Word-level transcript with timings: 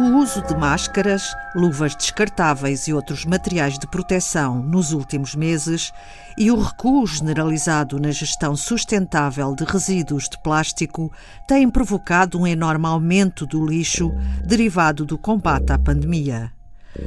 O 0.00 0.16
uso 0.16 0.40
de 0.40 0.56
máscaras, 0.56 1.36
luvas 1.54 1.94
descartáveis 1.94 2.88
e 2.88 2.94
outros 2.94 3.26
materiais 3.26 3.78
de 3.78 3.86
proteção 3.86 4.62
nos 4.62 4.92
últimos 4.92 5.34
meses 5.34 5.92
e 6.38 6.50
o 6.50 6.58
recuo 6.58 7.06
generalizado 7.06 8.00
na 8.00 8.10
gestão 8.10 8.56
sustentável 8.56 9.54
de 9.54 9.62
resíduos 9.64 10.26
de 10.26 10.42
plástico 10.42 11.12
têm 11.46 11.68
provocado 11.68 12.40
um 12.40 12.46
enorme 12.46 12.86
aumento 12.86 13.44
do 13.44 13.62
lixo 13.62 14.10
derivado 14.42 15.04
do 15.04 15.18
combate 15.18 15.70
à 15.70 15.78
pandemia. 15.78 16.50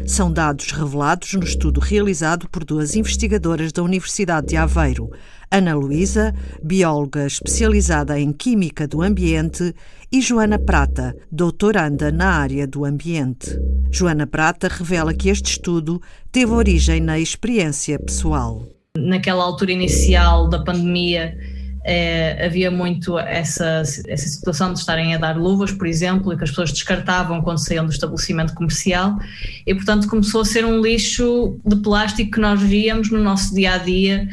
São 0.05 0.31
dados 0.31 0.71
revelados 0.71 1.33
no 1.33 1.43
estudo 1.43 1.79
realizado 1.79 2.49
por 2.49 2.63
duas 2.63 2.95
investigadoras 2.95 3.71
da 3.71 3.81
Universidade 3.83 4.47
de 4.47 4.57
Aveiro, 4.57 5.09
Ana 5.51 5.75
Luísa, 5.75 6.33
bióloga 6.63 7.25
especializada 7.25 8.19
em 8.19 8.31
Química 8.31 8.87
do 8.87 9.01
Ambiente, 9.01 9.73
e 10.11 10.21
Joana 10.21 10.59
Prata, 10.59 11.15
doutoranda 11.31 12.11
na 12.11 12.27
área 12.27 12.67
do 12.67 12.85
ambiente. 12.85 13.57
Joana 13.91 14.27
Prata 14.27 14.67
revela 14.67 15.13
que 15.13 15.29
este 15.29 15.51
estudo 15.51 16.01
teve 16.31 16.51
origem 16.51 16.99
na 16.99 17.19
experiência 17.19 17.99
pessoal. 17.99 18.63
Naquela 18.97 19.43
altura 19.43 19.71
inicial 19.71 20.49
da 20.49 20.63
pandemia, 20.63 21.35
é, 21.83 22.45
havia 22.45 22.71
muito 22.71 23.19
essa, 23.19 23.81
essa 24.07 24.27
situação 24.27 24.73
de 24.73 24.79
estarem 24.79 25.13
a 25.13 25.17
dar 25.17 25.37
luvas, 25.37 25.71
por 25.71 25.85
exemplo, 25.85 26.31
e 26.31 26.37
que 26.37 26.43
as 26.43 26.49
pessoas 26.49 26.71
descartavam 26.71 27.41
quando 27.41 27.57
saíam 27.57 27.85
do 27.85 27.91
estabelecimento 27.91 28.53
comercial, 28.53 29.17
e 29.65 29.75
portanto 29.75 30.07
começou 30.07 30.41
a 30.41 30.45
ser 30.45 30.65
um 30.65 30.81
lixo 30.81 31.59
de 31.65 31.75
plástico 31.77 32.31
que 32.31 32.39
nós 32.39 32.61
víamos 32.61 33.11
no 33.11 33.21
nosso 33.21 33.53
dia 33.53 33.73
a 33.73 33.77
dia 33.77 34.27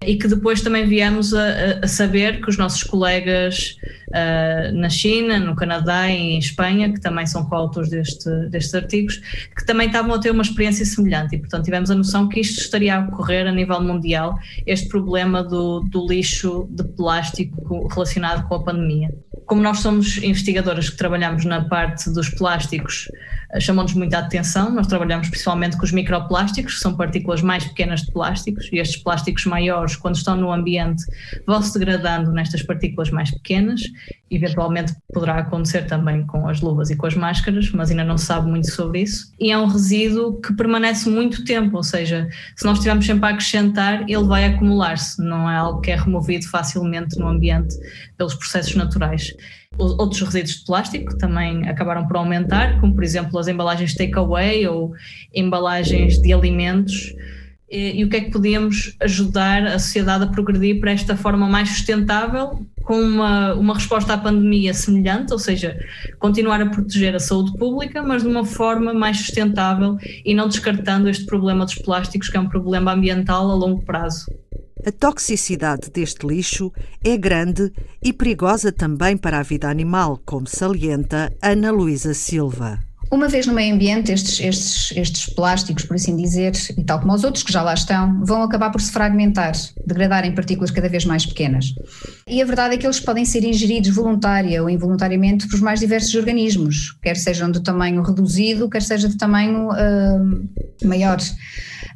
e 0.00 0.16
que 0.16 0.28
depois 0.28 0.60
também 0.60 0.86
viemos 0.86 1.34
a, 1.34 1.80
a 1.82 1.88
saber 1.88 2.40
que 2.40 2.48
os 2.48 2.56
nossos 2.56 2.82
colegas 2.82 3.76
uh, 4.08 4.76
na 4.76 4.88
China, 4.88 5.38
no 5.38 5.56
Canadá 5.56 6.08
e 6.08 6.34
em 6.34 6.38
Espanha, 6.38 6.92
que 6.92 7.00
também 7.00 7.26
são 7.26 7.44
coautores 7.44 7.90
deste, 7.90 8.30
destes 8.48 8.74
artigos, 8.74 9.20
que 9.56 9.66
também 9.66 9.88
estavam 9.88 10.14
a 10.14 10.20
ter 10.20 10.30
uma 10.30 10.42
experiência 10.42 10.84
semelhante 10.84 11.34
e, 11.34 11.38
portanto, 11.38 11.64
tivemos 11.64 11.90
a 11.90 11.94
noção 11.94 12.28
que 12.28 12.40
isto 12.40 12.60
estaria 12.60 12.96
a 12.96 13.00
ocorrer 13.00 13.46
a 13.46 13.52
nível 13.52 13.80
mundial, 13.80 14.38
este 14.66 14.88
problema 14.88 15.42
do, 15.42 15.80
do 15.80 16.06
lixo 16.06 16.68
de 16.70 16.84
plástico 16.84 17.88
relacionado 17.88 18.46
com 18.46 18.54
a 18.54 18.62
pandemia. 18.62 19.12
Como 19.46 19.62
nós 19.62 19.80
somos 19.80 20.18
investigadoras 20.18 20.90
que 20.90 20.96
trabalhamos 20.96 21.44
na 21.44 21.64
parte 21.64 22.10
dos 22.10 22.28
plásticos, 22.28 23.08
eh, 23.52 23.60
chamou-nos 23.60 23.94
muita 23.94 24.18
atenção. 24.18 24.70
Nós 24.70 24.86
trabalhamos 24.86 25.28
principalmente 25.28 25.76
com 25.76 25.84
os 25.84 25.92
microplásticos, 25.92 26.74
que 26.74 26.80
são 26.80 26.94
partículas 26.94 27.42
mais 27.42 27.64
pequenas 27.64 28.02
de 28.02 28.12
plásticos, 28.12 28.68
e 28.72 28.78
estes 28.78 29.02
plásticos 29.02 29.44
maiores, 29.46 29.96
quando 29.96 30.16
estão 30.16 30.36
no 30.36 30.52
ambiente, 30.52 31.04
vão 31.46 31.62
se 31.62 31.78
degradando 31.78 32.32
nestas 32.32 32.62
partículas 32.62 33.10
mais 33.10 33.30
pequenas. 33.30 33.82
Eventualmente 34.30 34.94
poderá 35.12 35.38
acontecer 35.38 35.86
também 35.86 36.26
com 36.26 36.46
as 36.48 36.60
luvas 36.60 36.90
e 36.90 36.96
com 36.96 37.06
as 37.06 37.14
máscaras, 37.14 37.70
mas 37.72 37.90
ainda 37.90 38.04
não 38.04 38.18
se 38.18 38.26
sabe 38.26 38.48
muito 38.48 38.70
sobre 38.70 39.02
isso. 39.02 39.32
E 39.40 39.50
é 39.50 39.58
um 39.58 39.66
resíduo 39.66 40.40
que 40.40 40.52
permanece 40.54 41.08
muito 41.08 41.44
tempo, 41.44 41.76
ou 41.76 41.82
seja, 41.82 42.28
se 42.54 42.64
nós 42.64 42.78
estivermos 42.78 43.06
sempre 43.06 43.26
a 43.26 43.30
acrescentar, 43.30 44.02
ele 44.02 44.24
vai 44.24 44.44
acumular-se, 44.44 45.22
não 45.22 45.50
é 45.50 45.56
algo 45.56 45.80
que 45.80 45.90
é 45.90 45.96
removido 45.96 46.46
facilmente 46.48 47.18
no 47.18 47.26
ambiente 47.28 47.74
pelos 48.16 48.34
processos 48.34 48.74
naturais. 48.74 49.32
Outros 49.76 50.20
resíduos 50.22 50.56
de 50.56 50.64
plástico 50.64 51.16
também 51.18 51.68
acabaram 51.68 52.06
por 52.06 52.16
aumentar, 52.16 52.80
como 52.80 52.94
por 52.94 53.04
exemplo 53.04 53.38
as 53.38 53.46
embalagens 53.46 53.94
takeaway 53.94 54.66
ou 54.66 54.92
embalagens 55.34 56.18
de 56.20 56.32
alimentos. 56.32 57.14
E, 57.70 58.00
e, 58.00 58.04
o 58.04 58.08
que 58.08 58.16
é 58.16 58.20
que 58.22 58.30
podíamos 58.30 58.96
ajudar 59.00 59.66
a 59.66 59.78
sociedade 59.78 60.24
a 60.24 60.26
progredir 60.26 60.80
para 60.80 60.90
esta 60.90 61.14
forma 61.16 61.46
mais 61.46 61.68
sustentável, 61.68 62.66
com 62.82 62.98
uma, 62.98 63.52
uma 63.52 63.74
resposta 63.74 64.14
à 64.14 64.18
pandemia 64.18 64.72
semelhante, 64.72 65.34
ou 65.34 65.38
seja, 65.38 65.78
continuar 66.18 66.62
a 66.62 66.70
proteger 66.70 67.14
a 67.14 67.20
saúde 67.20 67.52
pública, 67.58 68.02
mas 68.02 68.22
de 68.22 68.28
uma 68.28 68.46
forma 68.46 68.94
mais 68.94 69.18
sustentável 69.18 69.98
e 70.24 70.34
não 70.34 70.48
descartando 70.48 71.10
este 71.10 71.26
problema 71.26 71.66
dos 71.66 71.74
plásticos, 71.74 72.30
que 72.30 72.38
é 72.38 72.40
um 72.40 72.48
problema 72.48 72.94
ambiental 72.94 73.50
a 73.50 73.54
longo 73.54 73.84
prazo. 73.84 74.24
A 74.86 74.92
toxicidade 74.92 75.90
deste 75.90 76.26
lixo 76.26 76.72
é 77.04 77.16
grande 77.16 77.72
e 78.02 78.12
perigosa 78.12 78.70
também 78.70 79.16
para 79.16 79.38
a 79.38 79.42
vida 79.42 79.68
animal, 79.68 80.20
como 80.24 80.46
salienta 80.46 81.32
Ana 81.42 81.70
Luísa 81.70 82.14
Silva. 82.14 82.78
Uma 83.10 83.26
vez 83.26 83.46
no 83.46 83.54
meio 83.54 83.74
ambiente, 83.74 84.12
estes, 84.12 84.38
estes, 84.38 84.92
estes 84.94 85.32
plásticos, 85.32 85.84
por 85.84 85.94
assim 85.94 86.14
dizer, 86.14 86.52
e 86.76 86.84
tal 86.84 87.00
como 87.00 87.14
os 87.14 87.24
outros 87.24 87.42
que 87.42 87.50
já 87.50 87.62
lá 87.62 87.72
estão, 87.72 88.22
vão 88.22 88.42
acabar 88.42 88.70
por 88.70 88.82
se 88.82 88.92
fragmentar, 88.92 89.52
degradar 89.86 90.26
em 90.26 90.34
partículas 90.34 90.70
cada 90.70 90.90
vez 90.90 91.06
mais 91.06 91.24
pequenas. 91.24 91.74
E 92.26 92.42
a 92.42 92.44
verdade 92.44 92.74
é 92.74 92.78
que 92.78 92.86
eles 92.86 93.00
podem 93.00 93.24
ser 93.24 93.44
ingeridos 93.44 93.88
voluntária 93.88 94.62
ou 94.62 94.68
involuntariamente 94.68 95.48
por 95.48 95.58
mais 95.62 95.80
diversos 95.80 96.14
organismos, 96.14 96.98
quer 97.02 97.16
sejam 97.16 97.50
de 97.50 97.62
tamanho 97.62 98.02
reduzido, 98.02 98.68
quer 98.68 98.82
seja 98.82 99.08
de 99.08 99.16
tamanho 99.16 99.70
uh, 99.70 100.86
maior. 100.86 101.18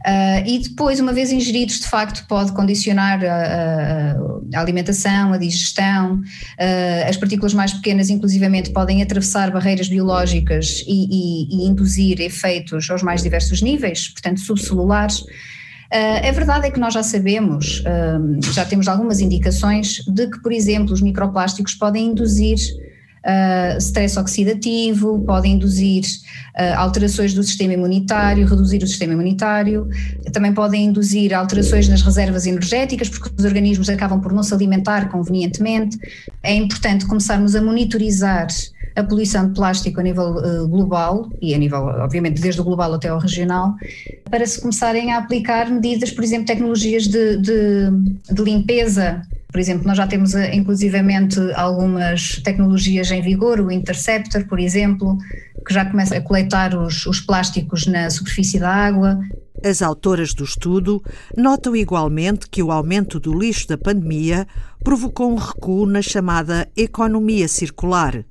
Uh, 0.06 0.46
e 0.46 0.58
depois, 0.58 0.98
uma 0.98 1.12
vez 1.12 1.30
ingeridos, 1.30 1.78
de 1.78 1.86
facto, 1.86 2.26
pode 2.26 2.52
condicionar 2.52 3.24
a, 3.24 4.16
a, 4.56 4.60
alimentação, 4.60 5.32
a 5.32 5.38
digestão. 5.38 6.16
Uh, 6.16 7.08
as 7.08 7.16
partículas 7.16 7.54
mais 7.54 7.72
pequenas, 7.72 8.10
inclusivamente, 8.10 8.70
podem 8.70 9.02
atravessar 9.02 9.50
barreiras 9.52 9.88
biológicas 9.88 10.84
e, 10.88 11.06
e, 11.10 11.56
e 11.64 11.68
induzir 11.68 12.20
efeitos 12.20 12.90
aos 12.90 13.02
mais 13.02 13.22
diversos 13.22 13.62
níveis, 13.62 14.08
portanto, 14.08 14.40
subcelulares. 14.40 15.20
Uh, 15.20 16.26
a 16.28 16.32
verdade 16.32 16.66
é 16.66 16.70
que 16.70 16.80
nós 16.80 16.94
já 16.94 17.02
sabemos, 17.02 17.80
uh, 17.80 18.52
já 18.52 18.64
temos 18.64 18.88
algumas 18.88 19.20
indicações 19.20 20.02
de 20.06 20.26
que, 20.28 20.40
por 20.40 20.50
exemplo, 20.50 20.92
os 20.92 21.02
microplásticos 21.02 21.74
podem 21.74 22.06
induzir 22.06 22.56
uh, 23.24 23.78
stress 23.78 24.18
oxidativo, 24.18 25.20
podem 25.24 25.54
induzir 25.54 26.04
uh, 26.04 26.78
alterações 26.78 27.34
do 27.34 27.42
sistema 27.42 27.74
imunitário, 27.74 28.46
reduzir 28.46 28.82
o 28.82 28.86
sistema 28.86 29.12
imunitário, 29.12 29.88
também 30.32 30.52
podem 30.52 30.86
induzir 30.86 31.34
alterações 31.34 31.88
nas 31.88 32.02
reservas 32.02 32.46
energéticas, 32.46 33.08
porque 33.08 33.30
os 33.36 33.44
organismos 33.44 33.88
acabam 33.88 34.20
por 34.20 34.32
não 34.32 34.42
se 34.42 34.52
alimentar 34.54 35.08
convenientemente. 35.08 35.98
É 36.42 36.54
importante 36.54 37.06
começarmos 37.06 37.54
a 37.54 37.62
monitorizar 37.62 38.48
a 38.94 39.02
poluição 39.02 39.48
de 39.48 39.54
plástico 39.54 40.00
a 40.00 40.02
nível 40.02 40.36
uh, 40.36 40.68
global 40.68 41.30
e 41.40 41.54
a 41.54 41.58
nível, 41.58 41.80
obviamente, 41.80 42.40
desde 42.40 42.60
o 42.60 42.64
global 42.64 42.94
até 42.94 43.12
o 43.12 43.18
regional, 43.18 43.74
para 44.30 44.46
se 44.46 44.60
começarem 44.60 45.12
a 45.12 45.18
aplicar 45.18 45.70
medidas, 45.70 46.10
por 46.10 46.24
exemplo, 46.24 46.46
tecnologias 46.46 47.06
de, 47.06 47.36
de, 47.38 47.90
de 48.30 48.42
limpeza 48.42 49.22
por 49.52 49.60
exemplo, 49.60 49.86
nós 49.86 49.98
já 49.98 50.06
temos 50.06 50.34
eh, 50.34 50.54
inclusivamente 50.54 51.38
algumas 51.54 52.40
tecnologias 52.42 53.10
em 53.10 53.20
vigor, 53.20 53.60
o 53.60 53.70
Interceptor, 53.70 54.46
por 54.46 54.58
exemplo, 54.58 55.18
que 55.66 55.74
já 55.74 55.84
começa 55.84 56.16
a 56.16 56.22
coletar 56.22 56.74
os, 56.74 57.04
os 57.04 57.20
plásticos 57.20 57.86
na 57.86 58.08
superfície 58.08 58.58
da 58.58 58.70
água. 58.70 59.20
As 59.64 59.80
autoras 59.80 60.34
do 60.34 60.42
estudo 60.42 61.00
notam 61.36 61.76
igualmente 61.76 62.48
que 62.50 62.62
o 62.62 62.72
aumento 62.72 63.20
do 63.20 63.32
lixo 63.32 63.68
da 63.68 63.78
pandemia 63.78 64.44
provocou 64.82 65.30
um 65.30 65.36
recuo 65.36 65.86
na 65.86 66.02
chamada 66.02 66.68
economia 66.76 67.46
circular, 67.46 68.24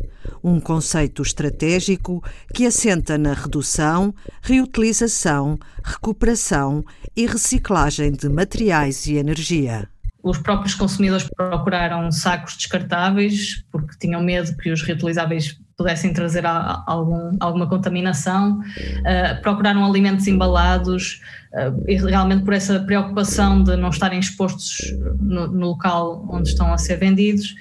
um 0.44 0.60
conceito 0.60 1.22
estratégico 1.22 2.22
que 2.54 2.66
assenta 2.66 3.18
na 3.18 3.34
redução, 3.34 4.14
reutilização, 4.42 5.58
recuperação 5.82 6.84
e 7.16 7.26
reciclagem 7.26 8.12
de 8.12 8.28
materiais 8.28 9.08
e 9.08 9.16
energia. 9.16 9.88
Os 10.22 10.38
próprios 10.38 10.76
consumidores 10.76 11.28
procuraram 11.36 12.12
sacos 12.12 12.58
descartáveis 12.58 13.64
porque 13.72 13.98
tinham 13.98 14.22
medo 14.22 14.56
que 14.58 14.70
os 14.70 14.82
reutilizáveis 14.82 15.58
pudessem 15.78 16.14
trazer 16.14 16.46
algum, 16.46 17.32
alguma 17.40 17.68
contaminação, 17.68 18.60
uh, 18.60 19.42
procuraram 19.42 19.86
alimentos 19.86 20.28
embalados, 20.28 21.22
uh, 21.54 22.08
realmente 22.08 22.44
por 22.44 22.54
essa 22.54 22.80
preocupação 22.80 23.64
de 23.64 23.76
não 23.76 23.90
estarem 23.90 24.20
expostos 24.20 24.78
no, 25.20 25.48
no, 25.48 25.68
local 25.68 26.28
onde 26.30 26.50
estão 26.50 26.72
a 26.74 26.78
ser 26.78 26.98
vendidos, 26.98 27.56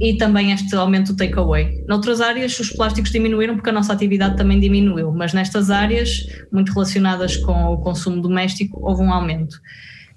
e 0.00 0.16
também 0.16 0.52
este 0.52 0.74
aumento 0.74 1.12
do 1.12 1.16
takeaway. 1.16 1.84
Noutras 1.88 2.20
áreas, 2.20 2.58
os 2.58 2.70
plásticos 2.70 3.10
diminuíram 3.10 3.54
porque 3.54 3.70
a 3.70 3.72
nossa 3.72 3.92
atividade 3.92 4.36
também 4.36 4.58
diminuiu, 4.58 5.12
mas 5.12 5.32
nestas 5.32 5.70
áreas, 5.70 6.26
muito 6.52 6.72
relacionadas 6.72 7.36
com 7.36 7.72
o 7.72 7.78
consumo 7.78 8.20
doméstico, 8.20 8.80
houve 8.82 9.02
um 9.02 9.12
aumento. 9.12 9.60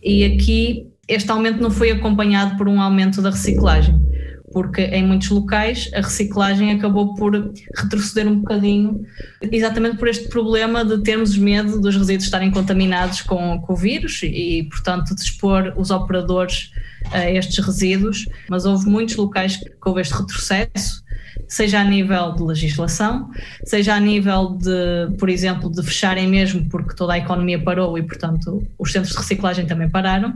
E 0.02 0.26
aqui 0.26 0.88
este 1.08 1.30
aumento 1.32 1.62
não 1.62 1.70
foi 1.70 1.92
acompanhado 1.92 2.58
por 2.58 2.68
um 2.68 2.82
aumento 2.82 3.22
da 3.22 3.30
reciclagem, 3.30 4.00
porque 4.54 4.82
em 4.82 5.06
muitos 5.06 5.30
locais 5.30 5.90
a 5.94 6.02
reciclagem 6.02 6.72
acabou 6.72 7.16
por 7.16 7.52
retroceder 7.76 8.32
um 8.32 8.40
bocadinho, 8.40 9.06
exatamente 9.42 9.98
por 9.98 10.08
este 10.08 10.30
problema 10.30 10.86
de 10.86 11.00
termos 11.00 11.36
medo 11.38 11.82
dos 11.82 11.96
resíduos 11.96 12.26
estarem 12.26 12.52
contaminados 12.52 13.22
com, 13.22 13.60
com 13.60 13.74
o 13.74 13.76
vírus 13.76 14.22
e, 14.24 14.68
portanto, 14.70 15.16
de 15.16 15.22
expor 15.22 15.74
os 15.76 15.90
operadores 15.90 16.72
a 17.12 17.30
estes 17.30 17.66
resíduos. 17.66 18.28
Mas 18.50 18.66
houve 18.66 18.88
muitos 18.88 19.16
locais 19.16 19.58
que 19.58 19.70
houve 19.84 20.02
este 20.02 20.14
retrocesso 20.14 21.04
seja 21.48 21.82
a 21.82 21.84
nível 21.84 22.34
de 22.34 22.44
legislação, 22.44 23.30
seja 23.64 23.96
a 23.96 24.00
nível 24.00 24.58
de, 24.58 25.16
por 25.18 25.30
exemplo, 25.30 25.70
de 25.70 25.84
fecharem 25.84 26.28
mesmo 26.28 26.68
porque 26.70 26.96
toda 26.96 27.14
a 27.14 27.18
economia 27.18 27.62
parou 27.62 27.98
e, 27.98 28.04
portanto, 28.04 28.66
os 28.78 28.92
centros 28.92 29.14
de 29.14 29.20
reciclagem 29.20 29.66
também 29.66 29.90
pararam 29.90 30.34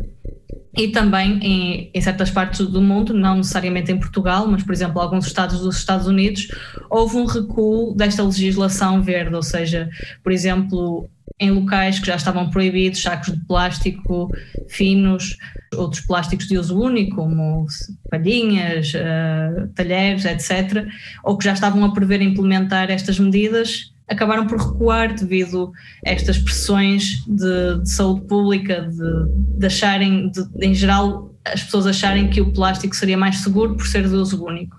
e 0.78 0.90
também 0.90 1.40
em, 1.42 1.92
em, 1.92 2.02
certas 2.02 2.30
partes 2.30 2.66
do 2.68 2.82
mundo, 2.82 3.12
não 3.14 3.38
necessariamente 3.38 3.92
em 3.92 3.98
Portugal, 3.98 4.48
mas 4.48 4.62
por 4.62 4.72
exemplo, 4.72 5.02
alguns 5.02 5.26
estados 5.26 5.60
dos 5.60 5.78
Estados 5.78 6.06
Unidos, 6.06 6.48
houve 6.90 7.18
um 7.18 7.26
recuo 7.26 7.96
desta 7.96 8.22
legislação 8.22 9.02
verde, 9.02 9.36
ou 9.36 9.42
seja, 9.42 9.90
por 10.24 10.32
exemplo, 10.32 11.10
em 11.40 11.50
locais 11.50 12.00
que 12.00 12.06
já 12.06 12.16
estavam 12.16 12.50
proibidos 12.52 13.02
sacos 13.02 13.34
de 13.34 13.40
plástico 13.46 14.30
finos, 14.70 15.36
outros 15.76 16.06
plásticos 16.06 16.48
de 16.48 16.58
uso 16.58 16.80
único, 16.80 17.16
como 17.16 17.66
palhinhas, 18.10 18.94
uh, 18.94 19.68
talheres, 19.76 20.26
etc., 20.26 20.86
ou 21.24 21.38
que 21.38 21.46
já 21.46 21.54
estavam 21.54 21.84
a 21.84 21.94
prever 21.94 22.22
implementar 22.22 22.92
estas 22.92 23.20
medidas, 23.20 23.92
acabaram 24.08 24.48
por 24.48 24.58
recuar 24.58 25.14
devido 25.14 25.72
a 26.06 26.12
estas 26.12 26.38
pressões 26.38 27.24
de, 27.28 27.82
de 27.82 27.92
saúde 27.92 28.22
pública, 28.26 28.90
de, 28.90 29.60
de 29.60 29.66
acharem, 29.66 30.32
de, 30.32 30.44
em 30.66 30.74
geral, 30.74 31.36
as 31.54 31.64
pessoas 31.64 31.88
acharem 31.88 32.30
que 32.30 32.42
o 32.42 32.52
plástico 32.52 32.96
seria 32.96 33.18
mais 33.18 33.38
seguro 33.38 33.76
por 33.76 33.88
ser 33.88 34.08
de 34.08 34.16
uso 34.16 34.44
único. 34.44 34.78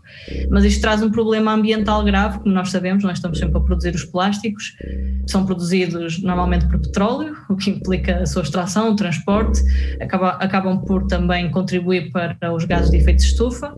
Mas 0.51 0.65
isto 0.65 0.81
traz 0.81 1.03
um 1.03 1.11
problema 1.11 1.53
ambiental 1.53 2.05
grave, 2.05 2.39
como 2.41 2.55
nós 2.55 2.71
sabemos, 2.71 3.05
nós 3.05 3.19
estamos 3.19 3.39
sempre 3.39 3.57
a 3.57 3.61
produzir 3.61 3.95
os 3.95 4.05
plásticos, 4.05 4.77
são 5.27 5.45
produzidos 5.45 6.23
normalmente 6.23 6.67
por 6.67 6.79
petróleo, 6.81 7.37
o 7.49 7.57
que 7.57 7.71
implica 7.71 8.19
a 8.19 8.27
sua 8.27 8.43
extração, 8.43 8.91
o 8.91 8.97
transporte, 8.97 9.63
acaba, 10.01 10.31
acabam 10.33 10.81
por 10.85 11.07
também 11.07 11.51
contribuir 11.51 12.11
para 12.11 12.53
os 12.53 12.65
gases 12.65 12.91
de 12.91 12.99
efeito 12.99 13.19
de 13.19 13.25
estufa. 13.25 13.75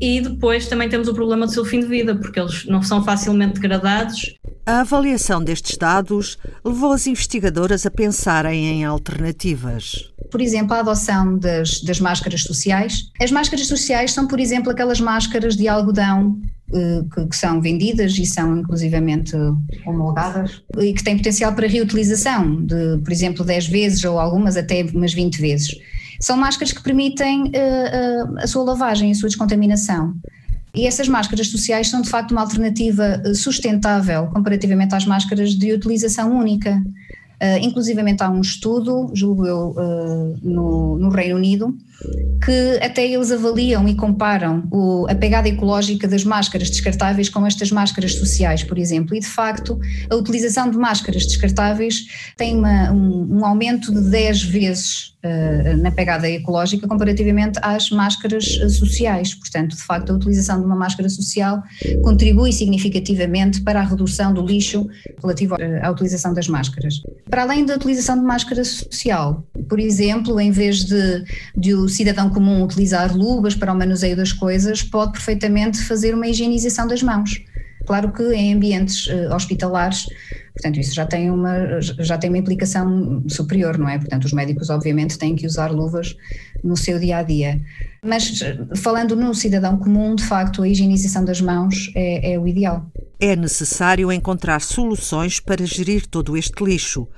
E 0.00 0.20
depois 0.20 0.66
também 0.66 0.88
temos 0.88 1.06
o 1.06 1.14
problema 1.14 1.46
do 1.46 1.52
seu 1.52 1.64
fim 1.64 1.78
de 1.78 1.86
vida, 1.86 2.16
porque 2.16 2.40
eles 2.40 2.66
não 2.66 2.82
são 2.82 3.04
facilmente 3.04 3.54
degradados 3.54 4.36
a 4.64 4.80
avaliação 4.80 5.42
destes 5.42 5.76
dados 5.76 6.38
levou 6.64 6.92
as 6.92 7.06
investigadoras 7.06 7.84
a 7.84 7.90
pensarem 7.90 8.66
em 8.66 8.84
alternativas. 8.84 10.10
Por 10.30 10.40
exemplo, 10.40 10.74
a 10.74 10.80
adoção 10.80 11.36
das, 11.38 11.80
das 11.82 12.00
máscaras 12.00 12.42
sociais. 12.42 13.10
As 13.20 13.30
máscaras 13.30 13.66
sociais 13.66 14.12
são, 14.12 14.26
por 14.26 14.40
exemplo, 14.40 14.70
aquelas 14.70 15.00
máscaras 15.00 15.56
de 15.56 15.68
algodão 15.68 16.40
eh, 16.72 17.02
que, 17.12 17.26
que, 17.26 17.36
são 17.36 17.60
vendidas 17.60 18.16
e 18.18 18.24
são 18.24 18.56
inclusivamente 18.56 19.36
homologadas 19.84 20.62
e 20.78 20.94
que 20.94 21.04
têm 21.04 21.18
potencial 21.18 21.52
para 21.52 21.66
reutilização 21.66 22.64
de, 22.64 22.98
por 22.98 23.12
exemplo, 23.12 23.44
10 23.44 23.66
vezes 23.66 24.04
ou 24.04 24.18
algumas 24.18 24.56
até 24.56 24.82
umas 24.94 25.12
20 25.12 25.38
vezes. 25.38 25.76
São 26.18 26.36
máscaras 26.36 26.72
que 26.72 26.82
permitem 26.82 27.42
uh, 27.42 27.46
uh, 27.48 28.38
a 28.38 28.46
sua 28.46 28.62
lavagem, 28.62 29.10
a 29.10 29.14
sua 29.14 29.28
descontaminação. 29.28 30.14
E 30.74 30.86
essas 30.86 31.06
máscaras 31.06 31.48
sociais 31.48 31.88
são 31.88 32.00
de 32.00 32.08
facto 32.08 32.30
uma 32.32 32.40
alternativa 32.40 33.20
eh, 33.24 33.34
sustentável 33.34 34.26
comparativamente 34.28 34.94
às 34.94 35.04
máscaras 35.04 35.50
de 35.50 35.72
utilização 35.72 36.36
única. 36.36 36.82
Uh, 37.42 37.58
inclusivamente 37.60 38.22
há 38.22 38.30
um 38.30 38.40
estudo, 38.40 39.10
julgo 39.12 39.44
eu, 39.44 39.70
uh, 39.70 40.38
no, 40.40 40.96
no, 40.96 41.08
Reino 41.08 41.34
Unido, 41.34 41.76
que 42.44 42.78
até 42.82 43.06
eles 43.06 43.30
avaliam 43.30 43.88
e 43.88 43.94
comparam 43.94 44.66
o, 44.70 45.06
a 45.08 45.14
pegada 45.14 45.48
ecológica 45.48 46.08
das 46.08 46.24
máscaras 46.24 46.70
descartáveis 46.70 47.28
com 47.28 47.46
estas 47.46 47.70
máscaras 47.70 48.14
sociais, 48.14 48.64
por 48.64 48.78
exemplo. 48.78 49.14
E 49.14 49.20
de 49.20 49.26
facto, 49.26 49.78
a 50.10 50.16
utilização 50.16 50.70
de 50.70 50.76
máscaras 50.76 51.24
descartáveis 51.24 52.06
tem 52.36 52.56
uma, 52.56 52.90
um, 52.92 53.38
um 53.38 53.46
aumento 53.46 53.92
de 53.92 54.00
10 54.10 54.42
vezes 54.42 55.12
uh, 55.22 55.76
na 55.78 55.90
pegada 55.90 56.28
ecológica 56.28 56.86
comparativamente 56.88 57.58
às 57.62 57.90
máscaras 57.90 58.58
eh, 58.60 58.68
sociais. 58.68 59.34
Portanto, 59.34 59.76
de 59.76 59.82
facto, 59.82 60.10
a 60.10 60.14
utilização 60.14 60.58
de 60.58 60.66
uma 60.66 60.76
máscara 60.76 61.08
social 61.08 61.62
contribui 62.02 62.52
significativamente 62.52 63.60
para 63.60 63.80
a 63.80 63.84
redução 63.84 64.34
do 64.34 64.44
lixo 64.44 64.86
relativo 65.20 65.56
eh, 65.58 65.80
à 65.82 65.90
utilização 65.90 66.34
das 66.34 66.48
máscaras. 66.48 67.00
Para 67.30 67.42
além 67.42 67.64
da 67.64 67.76
utilização 67.76 68.16
de 68.18 68.24
máscara 68.24 68.64
social, 68.64 69.46
por 69.68 69.78
exemplo, 69.78 70.40
em 70.40 70.50
vez 70.50 70.84
de, 70.84 71.24
de 71.56 71.74
cidadão 71.88 72.30
comum 72.30 72.62
utilizar 72.62 73.16
luvas 73.16 73.54
para 73.54 73.72
o 73.72 73.76
manuseio 73.76 74.16
das 74.16 74.32
coisas, 74.32 74.82
pode 74.82 75.12
perfeitamente 75.12 75.82
fazer 75.82 76.14
uma 76.14 76.26
higienização 76.26 76.86
das 76.86 77.02
mãos. 77.02 77.42
Claro 77.86 78.12
que 78.12 78.22
em 78.34 78.54
ambientes 78.54 79.06
uh, 79.06 79.34
hospitalares 79.34 80.06
Portanto, 80.52 80.78
isso 80.78 80.94
já 80.94 81.06
tem 81.06 81.30
uma, 81.30 81.80
já 81.80 82.18
tem 82.18 82.28
uma 82.28 82.38
implicação 82.38 83.22
superior, 83.28 83.78
não 83.78 83.88
é? 83.88 83.98
Portanto, 83.98 84.24
os 84.24 84.32
médicos, 84.32 84.68
obviamente, 84.68 85.18
têm 85.18 85.34
que 85.34 85.46
usar 85.46 85.70
luvas 85.70 86.14
no 86.62 86.76
seu 86.76 86.98
dia 86.98 87.18
a 87.18 87.22
dia. 87.22 87.60
Mas, 88.04 88.40
falando 88.76 89.16
no 89.16 89.34
cidadão 89.34 89.78
comum, 89.78 90.14
de 90.14 90.24
facto, 90.24 90.62
a 90.62 90.68
higienização 90.68 91.24
das 91.24 91.40
mãos 91.40 91.90
é, 91.94 92.32
é 92.32 92.38
o 92.38 92.46
ideal. 92.46 92.86
É 93.18 93.34
necessário 93.34 94.12
encontrar 94.12 94.60
soluções 94.60 95.40
para 95.40 95.64
gerir 95.64 96.06
todo 96.06 96.36
este 96.36 96.62
lixo, 96.62 97.08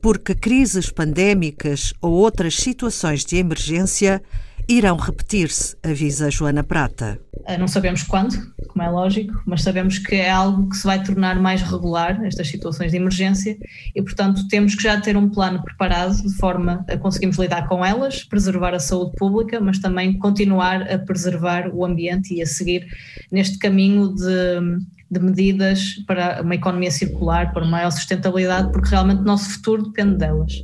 porque 0.00 0.34
crises 0.34 0.90
pandémicas 0.90 1.92
ou 2.00 2.12
outras 2.12 2.56
situações 2.56 3.24
de 3.24 3.36
emergência 3.36 4.22
irão 4.66 4.96
repetir-se, 4.96 5.76
avisa 5.82 6.30
Joana 6.30 6.62
Prata. 6.62 7.20
Eh, 7.46 7.58
não 7.58 7.66
sabemos 7.66 8.02
quando, 8.02 8.36
como 8.80 8.82
é 8.82 8.88
lógico, 8.88 9.42
mas 9.44 9.62
sabemos 9.62 9.98
que 9.98 10.14
é 10.14 10.30
algo 10.30 10.70
que 10.70 10.76
se 10.76 10.86
vai 10.86 11.02
tornar 11.02 11.38
mais 11.38 11.60
regular, 11.60 12.24
estas 12.24 12.48
situações 12.48 12.92
de 12.92 12.96
emergência, 12.96 13.58
e 13.94 14.00
portanto 14.00 14.48
temos 14.48 14.74
que 14.74 14.82
já 14.82 14.98
ter 14.98 15.18
um 15.18 15.28
plano 15.28 15.62
preparado 15.62 16.16
de 16.22 16.34
forma 16.36 16.82
a 16.88 16.96
conseguirmos 16.96 17.36
lidar 17.36 17.68
com 17.68 17.84
elas, 17.84 18.24
preservar 18.24 18.72
a 18.72 18.78
saúde 18.78 19.12
pública, 19.16 19.60
mas 19.60 19.78
também 19.78 20.18
continuar 20.18 20.90
a 20.90 20.98
preservar 20.98 21.68
o 21.74 21.84
ambiente 21.84 22.32
e 22.32 22.40
a 22.40 22.46
seguir 22.46 22.86
neste 23.30 23.58
caminho 23.58 24.14
de, 24.14 24.80
de 25.10 25.20
medidas 25.20 25.96
para 26.06 26.40
uma 26.40 26.54
economia 26.54 26.90
circular, 26.90 27.52
para 27.52 27.66
maior 27.66 27.90
sustentabilidade, 27.90 28.72
porque 28.72 28.88
realmente 28.88 29.20
o 29.20 29.24
nosso 29.24 29.50
futuro 29.50 29.82
depende 29.82 30.16
delas. 30.16 30.54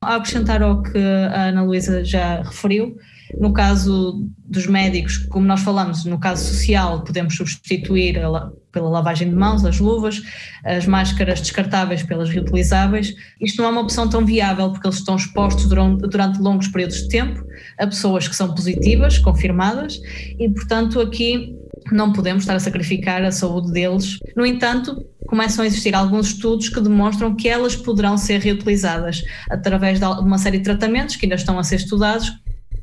A 0.00 0.16
acrescentar 0.16 0.60
ao 0.60 0.82
que 0.82 0.98
a 0.98 1.44
Ana 1.50 1.62
Luísa 1.62 2.04
já 2.04 2.42
referiu, 2.42 2.98
no 3.38 3.52
caso 3.52 4.26
dos 4.44 4.66
médicos, 4.66 5.18
como 5.30 5.46
nós 5.46 5.60
falamos, 5.60 6.04
no 6.04 6.18
caso 6.18 6.44
social, 6.44 7.02
podemos 7.02 7.36
substituir 7.36 8.18
a, 8.18 8.50
pela 8.70 8.88
lavagem 8.88 9.30
de 9.30 9.34
mãos, 9.34 9.64
as 9.64 9.78
luvas, 9.78 10.22
as 10.64 10.86
máscaras 10.86 11.40
descartáveis 11.40 12.02
pelas 12.02 12.30
reutilizáveis. 12.30 13.14
Isto 13.40 13.62
não 13.62 13.68
é 13.68 13.72
uma 13.72 13.80
opção 13.80 14.08
tão 14.08 14.24
viável 14.24 14.70
porque 14.70 14.86
eles 14.86 14.98
estão 14.98 15.16
expostos 15.16 15.66
durante, 15.66 16.06
durante 16.08 16.40
longos 16.40 16.68
períodos 16.68 16.96
de 16.98 17.08
tempo 17.08 17.44
a 17.78 17.86
pessoas 17.86 18.28
que 18.28 18.36
são 18.36 18.54
positivas, 18.54 19.18
confirmadas, 19.18 20.00
e 20.38 20.48
portanto 20.48 21.00
aqui 21.00 21.54
não 21.92 22.12
podemos 22.12 22.44
estar 22.44 22.54
a 22.54 22.60
sacrificar 22.60 23.22
a 23.22 23.32
saúde 23.32 23.72
deles. 23.72 24.18
No 24.36 24.46
entanto, 24.46 25.04
começam 25.26 25.64
a 25.64 25.66
existir 25.66 25.94
alguns 25.94 26.28
estudos 26.28 26.68
que 26.68 26.80
demonstram 26.80 27.34
que 27.34 27.48
elas 27.48 27.76
poderão 27.76 28.16
ser 28.16 28.40
reutilizadas 28.40 29.22
através 29.50 29.98
de 29.98 30.06
uma 30.06 30.38
série 30.38 30.58
de 30.58 30.64
tratamentos 30.64 31.16
que 31.16 31.26
ainda 31.26 31.36
estão 31.36 31.58
a 31.58 31.64
ser 31.64 31.76
estudados, 31.76 32.32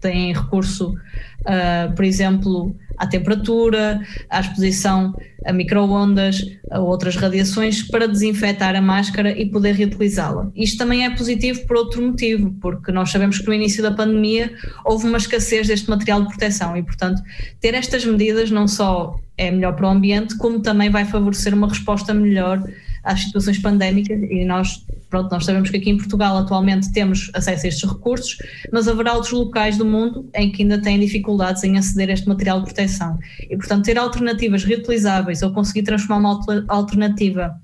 têm 0.01 0.33
recurso, 0.33 0.89
uh, 0.91 1.95
por 1.95 2.03
exemplo, 2.03 2.75
à 2.97 3.07
temperatura, 3.07 4.01
à 4.29 4.39
exposição 4.41 5.13
a 5.45 5.51
microondas, 5.51 6.45
a 6.69 6.79
outras 6.79 7.15
radiações 7.15 7.81
para 7.81 8.07
desinfetar 8.07 8.75
a 8.75 8.81
máscara 8.81 9.31
e 9.31 9.45
poder 9.47 9.73
reutilizá-la. 9.73 10.51
Isto 10.55 10.77
também 10.77 11.05
é 11.05 11.09
positivo 11.09 11.65
por 11.65 11.77
outro 11.77 12.01
motivo, 12.01 12.53
porque 12.61 12.91
nós 12.91 13.09
sabemos 13.09 13.39
que 13.39 13.47
no 13.47 13.53
início 13.53 13.81
da 13.81 13.91
pandemia 13.91 14.53
houve 14.85 15.07
uma 15.07 15.17
escassez 15.17 15.67
deste 15.67 15.89
material 15.89 16.21
de 16.21 16.27
proteção 16.27 16.77
e, 16.77 16.83
portanto, 16.83 17.21
ter 17.59 17.73
estas 17.73 18.05
medidas 18.05 18.51
não 18.51 18.67
só 18.67 19.19
é 19.37 19.49
melhor 19.49 19.75
para 19.75 19.87
o 19.87 19.89
ambiente, 19.89 20.37
como 20.37 20.59
também 20.59 20.89
vai 20.91 21.05
favorecer 21.05 21.53
uma 21.55 21.67
resposta 21.67 22.13
melhor 22.13 22.61
às 23.03 23.21
situações 23.21 23.59
pandémicas 23.59 24.19
e 24.29 24.45
nós, 24.45 24.85
pronto, 25.09 25.31
nós 25.31 25.45
sabemos 25.45 25.69
que 25.69 25.77
aqui 25.77 25.89
em 25.89 25.97
Portugal 25.97 26.37
atualmente 26.37 26.91
temos 26.91 27.29
acesso 27.33 27.65
a 27.65 27.69
estes 27.69 27.89
recursos, 27.89 28.37
mas 28.71 28.87
haverá 28.87 29.13
outros 29.13 29.31
locais 29.31 29.77
do 29.77 29.85
mundo 29.85 30.29
em 30.35 30.51
que 30.51 30.63
ainda 30.63 30.81
têm 30.81 30.99
dificuldades 30.99 31.63
em 31.63 31.77
aceder 31.77 32.09
a 32.09 32.13
este 32.13 32.27
material 32.27 32.59
de 32.59 32.65
proteção. 32.65 33.17
E, 33.49 33.55
portanto, 33.55 33.85
ter 33.85 33.97
alternativas 33.97 34.63
reutilizáveis 34.63 35.41
ou 35.41 35.51
conseguir 35.51 35.83
transformar 35.83 36.17
uma 36.17 36.65
alternativa 36.67 37.55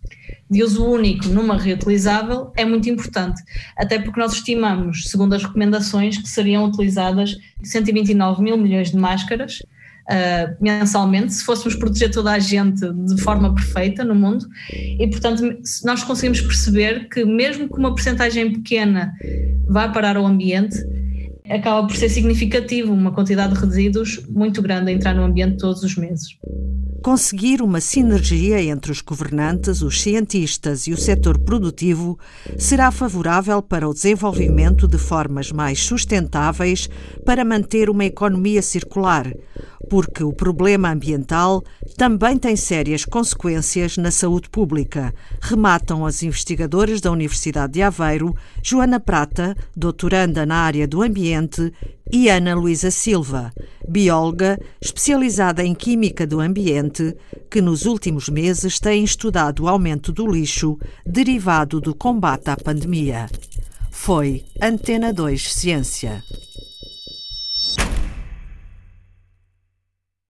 de 0.50 0.64
uso 0.64 0.86
único 0.86 1.28
numa 1.28 1.58
reutilizável 1.58 2.52
é 2.56 2.64
muito 2.64 2.90
importante, 2.90 3.42
até 3.78 4.00
porque 4.00 4.20
nós 4.20 4.34
estimamos, 4.34 5.10
segundo 5.10 5.34
as 5.34 5.44
recomendações, 5.44 6.18
que 6.18 6.28
seriam 6.28 6.66
utilizadas 6.66 7.38
129 7.64 8.42
mil 8.42 8.58
milhões 8.58 8.92
de 8.92 8.98
máscaras 8.98 9.60
uh, 10.10 10.56
mensalmente, 10.62 11.34
se 11.34 11.44
fôssemos 11.44 11.76
proteger 11.76 12.12
toda 12.12 12.32
a 12.32 12.40
gente 12.40 12.82
de 12.94 13.22
forma 13.22 13.54
perfeita 13.54 14.04
no 14.04 14.16
mundo. 14.16 14.46
E, 14.72 15.08
portanto, 15.08 15.44
nós 15.84 16.04
conseguimos 16.04 16.42
perceber 16.42 17.08
que, 17.10 17.26
mesmo 17.26 17.68
que 17.68 17.78
uma 17.78 17.92
porcentagem 17.92 18.54
pequena 18.54 19.14
vá 19.68 19.90
parar 19.90 20.18
ao 20.18 20.26
ambiente, 20.26 20.78
acaba 21.50 21.88
por 21.88 21.96
ser 21.96 22.10
significativo 22.10 22.94
uma 22.94 23.12
quantidade 23.12 23.54
de 23.54 23.60
resíduos 23.60 24.22
muito 24.30 24.62
grande 24.62 24.92
a 24.92 24.94
entrar 24.94 25.14
no 25.14 25.24
ambiente 25.24 25.58
todos 25.58 25.84
os 25.84 25.96
meses. 25.96 26.38
Conseguir 27.02 27.62
uma 27.62 27.80
sinergia 27.80 28.62
entre 28.62 28.92
os 28.92 29.02
governantes, 29.02 29.82
os 29.82 30.02
cientistas 30.02 30.88
e 30.88 30.92
o 30.92 30.98
setor 30.98 31.40
produtivo 31.40 32.20
será 32.58 32.92
favorável 32.92 33.62
para 33.62 33.88
o 33.88 33.94
desenvolvimento 33.94 34.88
de 34.88 34.98
formas 34.98 35.52
mais 35.52 35.80
sustentáveis 35.80 36.90
para 37.24 37.46
manter 37.46 37.90
uma 37.90 38.04
economia 38.04 38.62
circular, 38.62 39.32
porque 39.90 40.24
o 40.24 40.34
problema 40.34 40.92
ambiental 40.92 41.64
também 41.96 42.38
tem 42.38 42.56
sérias 42.56 43.06
consequências 43.06 43.96
na 43.96 44.12
saúde 44.12 44.50
pública, 44.50 45.14
rematam 45.40 46.06
as 46.06 46.24
investigadoras 46.24 47.00
da 47.00 47.12
Universidade 47.12 47.74
de 47.74 47.82
Aveiro, 47.82 48.36
Joana 48.62 49.00
Prata, 49.00 49.56
doutoranda 49.76 50.46
na 50.46 50.58
área 50.58 50.88
do 50.88 51.02
ambiente 51.02 51.37
Ambiente, 51.38 51.74
e 52.12 52.30
Ana 52.30 52.56
Luísa 52.56 52.92
Silva, 52.92 53.54
bióloga 53.88 54.60
especializada 54.82 55.64
em 55.64 55.74
Química 55.74 56.26
do 56.26 56.40
Ambiente, 56.40 57.16
que 57.50 57.62
nos 57.62 57.86
últimos 57.86 58.30
meses 58.30 58.80
tem 58.80 59.04
estudado 59.04 59.64
o 59.64 59.68
aumento 59.68 60.12
do 60.12 60.26
lixo 60.26 60.78
derivado 61.06 61.80
do 61.80 61.94
combate 61.94 62.50
à 62.50 62.58
pandemia. 62.58 63.28
Foi 63.92 64.44
Antena 64.62 65.14
2 65.14 65.54
Ciência. 65.54 66.24